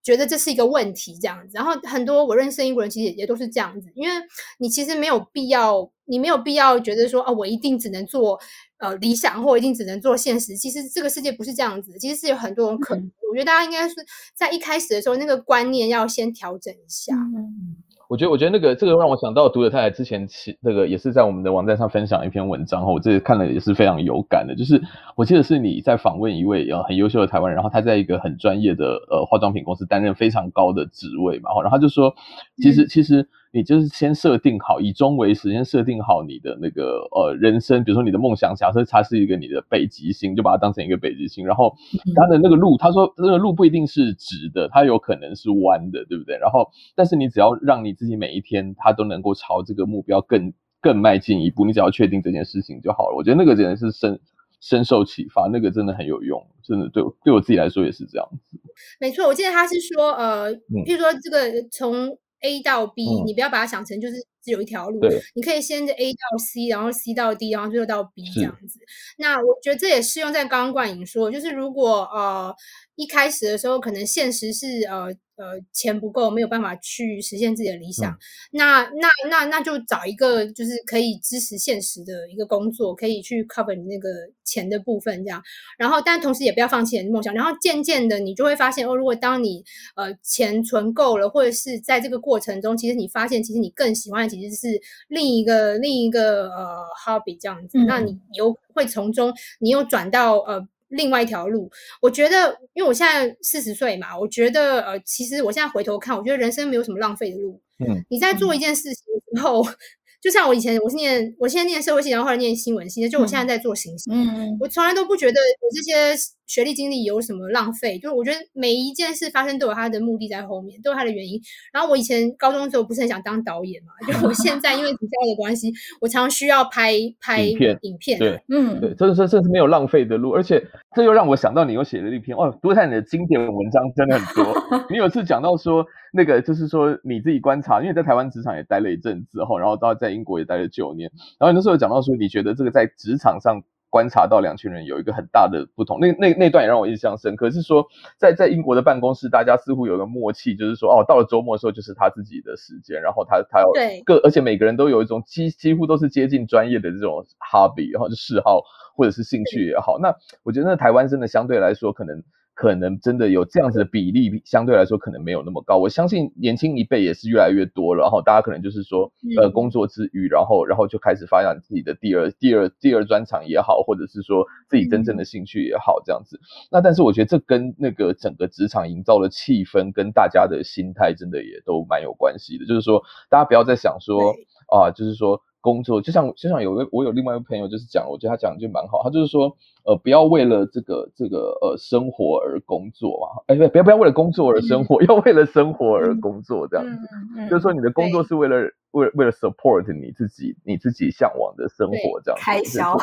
[0.09, 1.51] 觉得这是一个问题，这样子。
[1.53, 3.87] 然后很多我认识的英国人，其实也，都是这样子。
[3.93, 4.15] 因为
[4.57, 8.39] 你其实没有必要，你没有必要觉得说，啊，我一定只能做
[8.79, 10.55] 呃理想，或一定只能做现实。
[10.57, 13.05] 其实这个世界不是这样子，其实是有很多种可能。
[13.05, 13.93] 嗯、我觉得大家应该是
[14.33, 17.13] 在一开始的时候，那个观念要先调整一下。
[17.13, 17.77] 嗯
[18.09, 24.55] 我觉得，我觉得那个这个让我想到读者太太之前其那个也是在我们的网站上分享一篇文章哈，我这个看了也是非常有感的。
[24.55, 24.81] 就是
[25.15, 32.13] 我记得是你在访问一位呃很优秀的台湾人，然后他在一个很专业的呃化妆品公司担任非常高的职位嘛，然后他就说，
[32.57, 33.29] 其实其实。
[33.51, 41.43] 你就是先设定好，以终为始，先设定好你的那个呃人生，比如说你的梦想，假设它是一个你的北极星，就把它当成一个北极星。
[41.47, 41.75] 然后
[42.15, 46.37] 它的那个路，他说那个路不一定是直的，它有可能是弯的，对不对？
[46.37, 53.15] 然后，但是你只要让你自己每一天，它都能够朝这个目标更更迈进一步，你只要确定这件事情就好了。
[53.15, 54.19] 我觉得那个真的是深
[54.59, 58.59] 深受启发，那个真的很有用，真的对对我自己来说也是这样子。
[58.99, 60.53] 没错，我记得他是说呃，
[60.85, 62.15] 譬如说这个从。
[62.41, 64.99] A 到 B，嗯，你不要把它想成就是只有一条路，
[65.35, 68.79] 你可以先 A 到 C，然后 C 到 D，然后最后到 B 这样子。
[69.17, 72.53] 那我觉得这也适用在刚刚冠颖说，就是如果呃
[72.95, 75.15] 一开始的时候可能现实是呃。
[75.39, 78.19] 呃，钱不够，没有办法去实现自己的理想，嗯、
[78.51, 84.09] 那那那那就找一个就是可以支持现实的一个工作，可以去 cover 你那个
[84.43, 85.41] 钱的部分，这样。
[85.77, 87.33] 然后，但同时也不要放弃你的梦想。
[87.33, 89.63] 然后渐渐的，你就会发现哦，如果当你
[89.95, 97.77] 呃钱存够了，或者是在这个过程中，其实你发现，其实你更喜欢的其实是另一个另一个呃 hobby 这样子。
[97.77, 100.67] 嗯、那你有会从中，你又转到呃。
[100.89, 101.71] 另外一条路，
[102.01, 107.61] 我觉得，因为我现在四十岁嘛，我觉得，呃，其实我现在回头看，我觉得人生没有什么浪费的路。
[107.79, 109.63] 嗯，你在做一件事情的时候。
[109.63, 109.75] 嗯
[110.21, 116.13] 就像我以前，我是念，我现在念社会系，然后后来念新闻系，就我现在在做行销，嗯，我从来都不觉得我这些
[116.45, 121.39] 学历经历有什么浪费，就是我觉得每一件事发生都有它的目的在后面，都有它的原因。
[121.71, 130.61] 然后我以前高中的时候不是很想当导演嘛，就我现在因为比较的关系，我常常需要拍拍影片，影片对，嗯，对，这是这是没有浪费的路，而且
[130.95, 134.55] 这又让我想到你又写了一篇，哦，多看你的经典文章真的很多，
[134.89, 135.85] 你有次讲到说。
[136.11, 147.49] 那个就是说你自己观察，因为在台湾职场也待了一阵子后，然后到在英国也待了九年，然后你那时候讲到说，你觉得这个在职场上观察到两群人有一个很大的不同，那那那段也让我印象深刻。
[147.49, 147.85] 是说
[148.17, 153.71] 在在英国的办公室，大家似乎有个默契，就是说哦，到了周末的时候就是他自己的时间，然后他他要
[154.05, 158.61] 各，而且每个人都有一种几几乎都是接近专业的这种 hobby，然后就嗜好
[158.95, 159.97] 或者是兴趣也好。
[159.99, 162.23] 那我觉得那台湾真的相对来说可能。
[162.59, 165.77] 可能真的有这样子的比例，相对来说可能没有那么高。
[165.77, 176.37] 我相信年轻一辈也是越来越多了，然后大家可能就是说，呃，工作之余，然后然后就开始发展自己的第二、第二、第二专长也好，或者是说自己真正的兴趣也好，这样子。
[176.69, 182.65] 那但是我觉得这跟那个整个职场营造的气氛跟大家的心态真的也都蛮有关系的。
[182.65, 184.35] 就是说，大家不要再想说
[184.67, 185.41] 啊，就是说。
[185.61, 198.55] 工作就像就像有个我有另外一个朋友就是讲，我觉得他讲的就蛮好，他就是说呃不要为了这个这个呃生活而工作嘛，哎不要不要为了工作而生活，嗯、 要为了生活而工作这样子，嗯嗯嗯、就是说你的工作是为了
[198.91, 202.97] 为了为了 support 你自己你自己向往的生活这样子开销，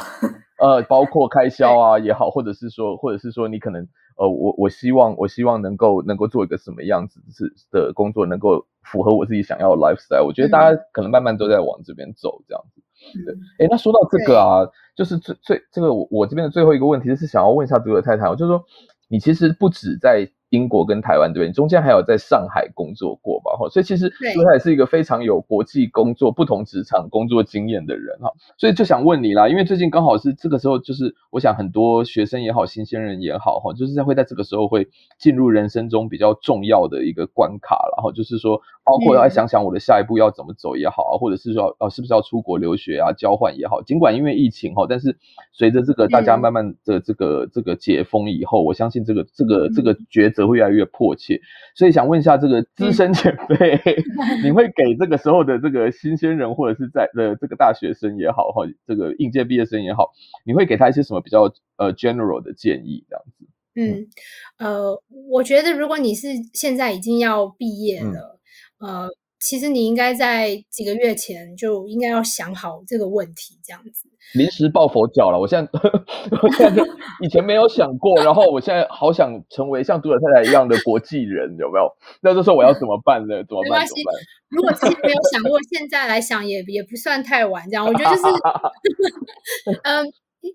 [0.59, 3.86] 呃，包括开销啊也好，或者是说或者是说你可能
[4.16, 10.24] 呃我我希望我希望能够能够做一个什么样子是的工作，能够符合我自己想要的 lifestyle。
[10.24, 12.82] 我觉得大家可能慢慢都在往这边走这样子。
[13.14, 18.64] 嗯、对，哎，那说到这个啊，就是最最这个我我这边的最后一个问题是想要问一下读者太太，我就是说
[19.09, 20.30] 你其实不止在。
[20.51, 23.57] 英国跟台湾这边，中间还有在上海工作过吧？
[23.59, 24.09] 哈，所以其实
[24.44, 28.30] 他也是一个非常有国际工作、不同职场工作经验的人哈。
[28.57, 34.88] 所以就想问你啦，因为最近刚好是这个时候，就是我想很多学生也好，新鲜人也好，哈，就是在会在这个时候会
[35.18, 43.82] 进入人生中比较重要的一个关卡，然后就是说，包括要想想我的下一步要怎么走也好啊，或者是说，哦，是不是要出国留学啊、交换也好。
[43.82, 45.16] 尽管因为疫情哈，但是
[45.53, 51.41] 随着这个大家慢慢的这个这个解封以后，我相信这个这个这个抉择会越来越迫切，
[51.74, 60.12] 所以想问一下这个资深前辈，嗯、 你会给这个时候的这个新鲜人或者是在呃这个大学生也好，哈，这个应届毕业生也好，
[60.45, 63.47] 你会给他一些什么比较呃 general 的建议这样子？
[63.74, 64.07] 嗯，
[64.59, 68.39] 呃，我觉得如果你是现在已经要毕业了，
[68.78, 69.09] 嗯、呃。
[69.39, 74.09] 其实你应该在几个月前就应该要想好这个问题，这样子。
[74.35, 75.81] 临时抱佛脚了，我现在，
[76.43, 76.85] 我现在就
[77.22, 81.91] 以前没有想过，然后我现在好想成为像读者太太一样的国际人，有没有？
[82.20, 83.43] 那这时候我要怎么办呢？
[83.45, 83.70] 怎么办？
[83.70, 83.95] 没关系，
[84.49, 87.64] 如果之前没有想过，现在来想也也不算太晚。
[87.70, 88.27] 这样，我觉得就是，
[89.85, 90.07] 嗯，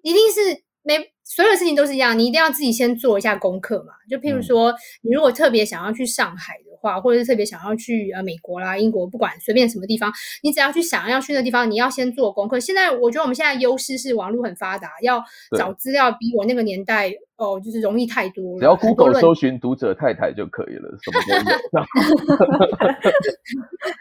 [0.03, 3.93] 一定是没所有事情都是一样，你一定要自己先做一下功课嘛。
[4.09, 6.70] 就譬如说，你如果特别想要去上海的。
[6.81, 10.11] 话，或者是特别想要去呃美国啦、英国，不管随便什么地方，
[10.43, 12.59] 你只要去想要去的地方，你要先做功课。
[12.59, 15.23] 现在我觉得我们现在优势是网络很发达，要
[15.57, 18.59] 找资料比我那个年代哦，就是容易太多了。
[18.59, 21.33] 只要 Google 搜寻读者太太就可以了，什么都
[21.79, 21.85] 有。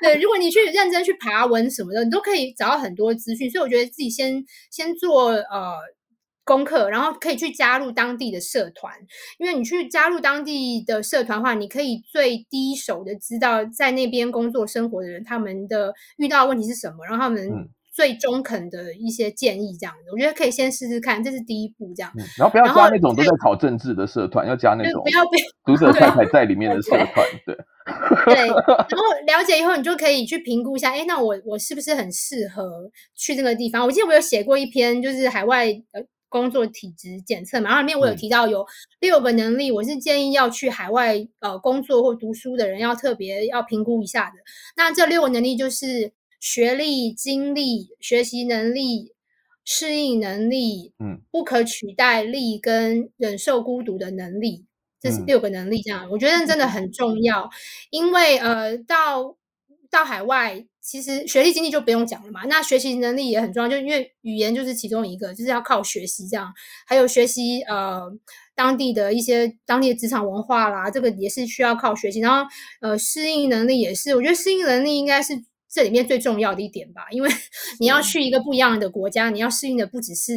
[0.03, 3.51] 对，如果你去认真去爬文什么的，你都可以找到很多资讯。
[3.51, 5.75] 所以我觉得自己先先做呃。
[6.51, 8.93] 功课，然后可以去加入当地的社团，
[9.39, 17.49] 因为你去加入当地的社团的话，你可以最第一手的知道在那边工作生活的人他们的遇到的问题是什么，然后他们
[17.93, 22.11] 最中肯的一些建议这样子，嗯、我觉得可以先试试看，这是第一步这样。
[22.19, 27.55] 嗯、然后不要加那种都在考政治的社团，要加那种不要不要读者太太在里面的社团，对
[28.35, 28.35] 对。
[28.35, 33.85] 然后了解以后，你就可以去评估一下，哎，那我我是不是很适合去这个地方？
[33.85, 36.03] 我记得我有写过一篇，就是海外呃。
[36.31, 38.65] 工作体质检测嘛，然后里面我有提到有
[39.01, 44.37] 六个能力，嗯、我是建议要去海外呃工作或读书的人要特别要评估一下的。
[44.77, 49.13] 那这六个能力就是学历、经历、学习能力、
[49.65, 54.65] 适应能力、嗯，不可取代力跟忍受孤独的能力，
[55.01, 55.83] 这是六个能力。
[55.83, 57.51] 这样、嗯、我觉得真的很重要，
[57.91, 59.37] 因为呃到
[59.91, 60.65] 到海外。
[60.83, 66.51] 其实学历经历就不用讲了嘛，那学习能力也很重要，就因为语言就是其中一个，就是要靠学习这样，
[66.87, 68.11] 还有学习呃
[68.57, 75.35] 当地的一些当地的职场文化啦，这个也是需要靠学习，然后呃适应能力也是，我觉得适应能力应该是
[75.73, 77.31] 这里面最重要的一点吧，因为
[77.79, 78.01] 你要。
[78.11, 80.33] 去一个不一样的国家，你要适应的不只是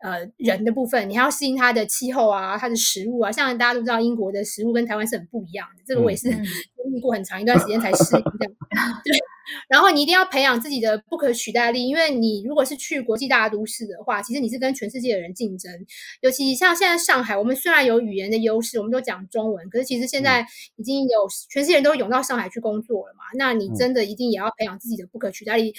[0.00, 8.54] 呃人的部分，你还要适应它的气候啊，它的食物啊，像大家都知道英国的食物跟台湾是很不一样的，这个我也是经历过很长一段时间才适应这样，
[9.02, 9.18] 对。
[9.68, 15.72] 然后你一定要培养自己的不可取代力，因为你如果是去国际大都市的话，其实你是跟全世界的人竞争。
[16.20, 23.24] 尤其像现在上海，我们虽然有语言的优势，我们都讲中文，可是其实现在已经有全世界人都涌到上海去工作了嘛。
[23.38, 25.74] 那你真的一定也要培养自己的不可取代力。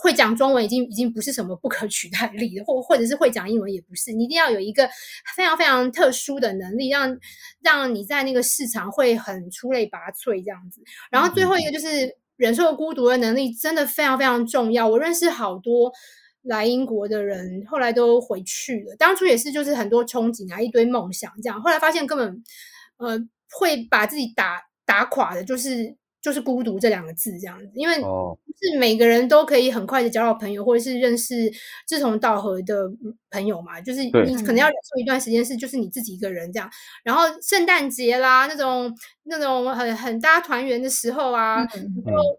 [0.00, 4.88] 会讲中文已经已经不是什么不可取代力了，或或者是会讲英文也不是，你一定要有一个
[5.36, 7.18] 非常非常特殊的能力，让
[7.62, 10.82] 让你在那个市场会很出类拔萃这样子。
[11.10, 12.16] 然后最后一个就是。
[12.38, 14.88] 忍受孤独的能力真的非常非常重要。
[14.88, 15.92] 我认识好多
[16.42, 18.96] 来英国的人，后来都回去了。
[18.96, 21.60] 当初也是就是很多憧憬啊，一堆梦想这样。
[21.60, 22.42] 后来发现根本
[22.96, 23.18] 呃
[23.50, 27.70] 会把自己打打垮的，就是就是孤独这两个字这样子。
[27.74, 31.50] 因为是每个人都可以很快的交到朋友，或者是认识
[31.86, 32.74] 志同道合的
[33.30, 33.80] 朋友嘛。
[33.80, 36.68] 就是你可能要忍受一段时间是就是你自己一个人这样。
[37.04, 38.94] 然后圣诞节啦那种。
[39.30, 41.78] 那种很很大团圆的时候啊，就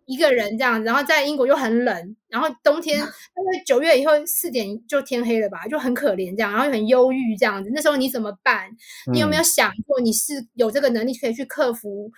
[0.07, 7.69] 一个人这样子，然后在英国又很冷，然后冬天 大概九月以后四点就天黑了吧，就很可怜这样，然后又很忧郁这样子。
[7.75, 8.71] 那时候你怎么办？
[9.13, 12.09] 你有没有想过你是有这个能力可以去克服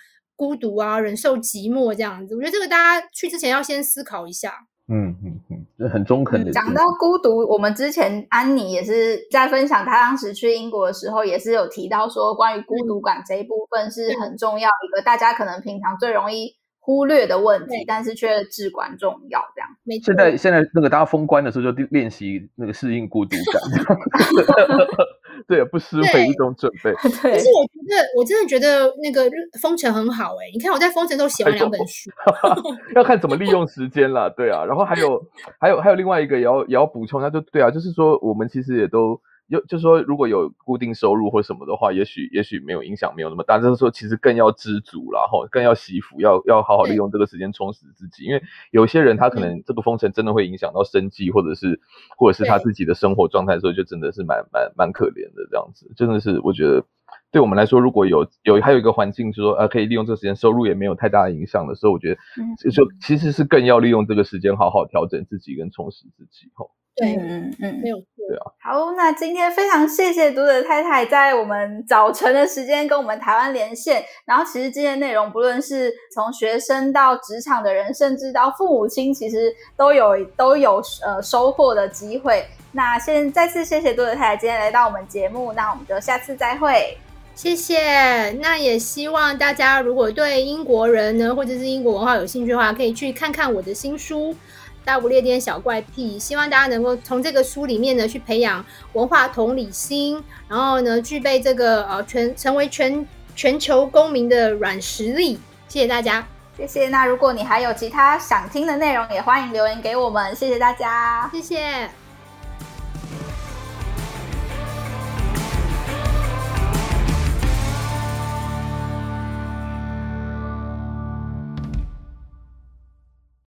[0.42, 2.34] 孤独啊，忍受寂寞这样子？
[2.34, 4.52] 我觉得这个大家去之前要先思考一下。
[4.88, 6.50] 嗯嗯嗯，这很中肯的。
[6.50, 19.40] 讲到孤独，我们之前安妮也是在分享，她当时去英国的时候，也是有提到说，关于孤独感这一部分是很重要一个，大家可能平常最容易忽略的问题，但是却至关重要。
[19.54, 20.06] 这样，没错。
[20.06, 23.62] 现在现在那个大家封关的时候，就练习那个适应孤独感。
[25.48, 26.92] 对，不失为一种准备。
[27.22, 29.30] 对，可是我觉得，我真的觉得那个
[29.60, 30.50] 封城很好哎、欸。
[30.52, 32.10] 你看我在封城都写完两本书，
[32.94, 34.30] 要看怎么利用时间了。
[34.30, 35.22] 对啊，然后还有
[35.58, 39.20] 还有还有另外一个也要也要补充，那就对啊，就是说我们其实也都。
[39.52, 43.58] 就就是说，如果有固定收入或什么的话，也许也许没有影响，没有那么大。
[43.58, 48.24] 就是说，其实更要知足，然后更要惜福，要要好好利用这个时间充实自己。
[48.24, 51.78] 因为有些人他可能这个封城真的会影响到生计，或者是
[52.16, 55.92] 或者是他自己的生活状态的时候，就真的是蛮蛮蛮可怜的这样子。
[55.94, 56.82] 真的是我觉得，
[57.30, 66.50] 对我们来说，如果有有还有一个环境，就是说呃可以利用这个时间，收入也没有太大的影响的时候，我觉得就其实是更要利用这个时间，好好调整自己跟充实自己。
[66.54, 66.70] 吼。
[66.94, 68.04] 对，嗯嗯，没有错。
[68.28, 68.44] 对啊。
[68.62, 74.04] 好，那今天非常谢谢读者太太在我们早晨的时间跟我们台湾连线。
[74.26, 82.46] 然后，其实今天内容不论是从学生到职场的人，甚至到父母亲，其实都有都有呃收获的机会。
[82.72, 86.96] 那先再次谢谢读者太太今天来到我们节目，那我们就下次再会。
[87.34, 88.30] 谢谢。
[88.42, 94.36] 那也希望大家如果对英国人呢，或者是英国文化有兴趣的话，可以去看看我的新书。
[94.84, 98.64] 大不列颠小怪癖，希望大家能够从这个书里面呢去培养
[98.94, 105.40] 文化同理心，然后呢具备这个呃全成为全全球公民的软实力。
[105.68, 106.26] 谢谢大家，
[106.56, 106.88] 谢谢。
[106.88, 110.34] 那如果你还有其他想听的内容，也欢迎留言给我们。
[110.36, 112.01] 谢谢大家，谢谢。